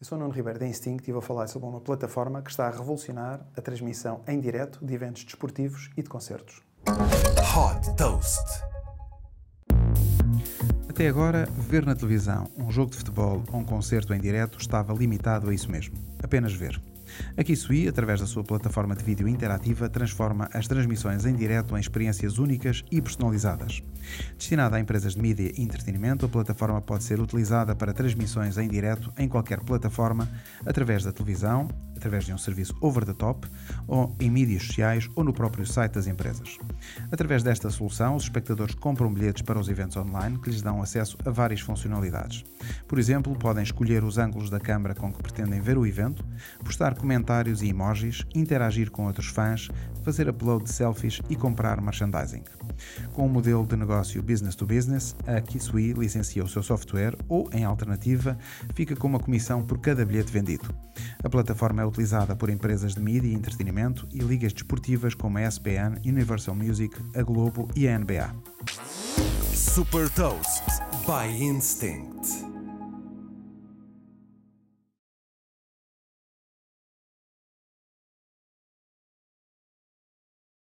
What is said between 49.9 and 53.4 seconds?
fazer upload de selfies e comprar merchandising. Com o